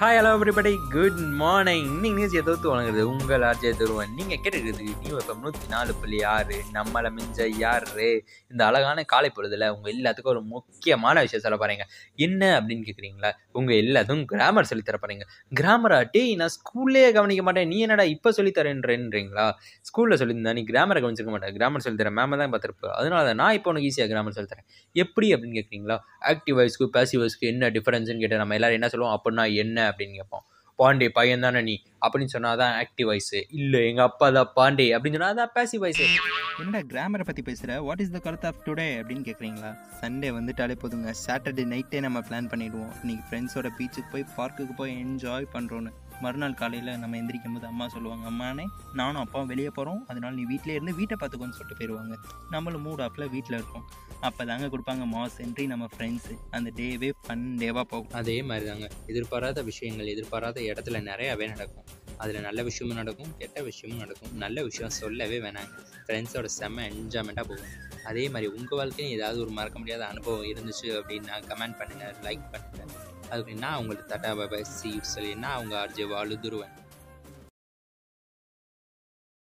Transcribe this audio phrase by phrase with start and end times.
[0.00, 3.02] Hi hello everybody good morning இன்னைக்கு news எதிர்த்து வழங்குறது?
[3.12, 4.10] உங்கள் ஆர்ஜே தருவன்.
[4.18, 8.08] நீங்கள் கேட்டுக்கிறது நியூ எஃப்எம் நூற்றி நாலு புள்ளி ஆறு நம்மளை மிஞ்ச யாரு?
[8.50, 11.84] இந்த அழகான காலை பொழுதுல உங்கள் எல்லாத்துக்கும் ஒரு முக்கியமான விஷயம் சொல்ல பாருங்க
[12.26, 15.26] என்ன அப்படின்னு கேட்குறீங்களா உங்கள் எல்லாத்துக்கும் கிராமர் சொல்லித்தர தர
[15.60, 17.68] கிராமரா டே நான் ஸ்கூல்லே கவனிக்க மாட்டேன்.
[17.72, 19.46] நீ என்னடா இப்போ சொல்லித்தரேன்றீங்களா
[19.90, 23.72] ஸ்கூலில் சொல்லியிருந்தா நீ கிராமரை கவனிச்சிருக்க மாட்டேன் கிராமர் சொல்லித்தரேன் மேம் தான் பார்த்துருப்பேன் அதனால தான் நான் இப்போ
[23.74, 25.98] உனக்கு ஈஸியாக கிராமர் சொல்லித்தரேன் எப்படி அப்படின்னு கேட்குறீங்களா
[26.34, 29.16] ஆக்டிவ் வாய்ஸ்க்கு பேசிவ் வாய்ஸ்க்கு என்ன டிஃபரன்ஸ்னு கேட்டு நம்ம எல்லாரும் என்ன சொல்லுவோம்?
[29.18, 29.80] அப்படின்னா என்ன?
[29.90, 30.44] அப்படின்னு கேட்போம்.
[30.78, 31.74] பாண்டே பையன் தானே நீ?
[32.06, 36.06] அப்படின்னு சொன்னால் தான் ஆக்டிவ் வாய்ஸு இல்லை எங்கள் அப்பா தான் பாண்டே அப்படின்னு சொன்னால் அதான் பேசிவ் வாய்ஸு
[36.60, 41.10] என்னடா கிராமரை பற்றி பேசுகிற வாட் இஸ் த கருத்து ஆஃப் டுடே அப்படின்னு கேட்குறீங்களா சண்டே வந்துட்டாலே போதுங்க.
[41.26, 42.92] சாட்டர்டே நைட்டே நம்ம பிளான் பண்ணிடுவோம்.
[43.02, 45.92] நீங்க ஃப்ரெண்ட்ஸோட பீச்சுக்கு போய் பார்க்குக்கு போய் என்ஜாய் பண்ணுறோன்னு
[46.24, 48.64] மறுநாள் காலையில் நம்ம எந்திரிக்கும் போது அம்மா சொல்லுவாங்க அம்மானே
[49.00, 52.16] நானும் அப்பாவும் வெளியே போகிறோம் அதனால நீ வீட்டிலே இருந்து வீட்டை பார்த்துக்கோன்னு சொல்லிட்டு போயிடுவாங்க
[52.54, 53.86] நம்மளும் மூட் ஆஃபில் வீட்டில் இருக்கோம்.
[54.26, 58.14] அப்போ தாங்க கொடுப்பாங்க மாஸ் என்ட்ரி நம்ம ஃப்ரெண்ட்ஸு அந்த டேவே ஃபன் டேவாக போகும்.
[58.20, 61.88] அதே மாதிரி தாங்க எதிர்பாராத விஷயங்கள் எதிர்பாராத இடத்துல நிறையாவே நடக்கும்.
[62.22, 64.32] அதில் நல்ல விஷயமும் நடக்கும் கெட்ட விஷயமும் நடக்கும்.
[64.44, 65.74] நல்ல விஷயம் சொல்லவே வேணாங்க.
[66.06, 67.74] ஃப்ரெண்ட்ஸோட செம்ம என்ஜாய்மெண்ட்டாக போகும்.
[68.10, 73.05] அதே மாதிரி உங்கள் வாழ்க்கையும் ஏதாவது ஒரு மறக்க முடியாத அனுபவம் இருந்துச்சு அப்படின்னா கமெண்ட் பண்ணுங்கள் லைக் பண்ணுங்கள்
[73.30, 76.74] அதுக்கு நான் உங்களுக்கு தட்டா பாய் சி சொல்லி நான் ஆர்ஜே வாழுதுருவேன்